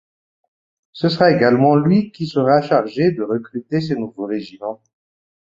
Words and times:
Ce 0.93 1.09
sera 1.09 1.29
également 1.29 1.75
lui 1.75 2.09
qui 2.11 2.25
sera 2.25 2.59
chargé 2.63 3.11
de 3.11 3.21
recruter 3.21 3.81
ces 3.81 3.95
nouveaux 3.95 4.25
régiments. 4.25 4.81